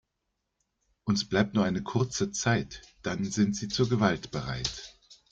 [1.03, 4.95] Uns bleibt nur eine kurze Zeit, dann sind sie zur Gewalt bereit.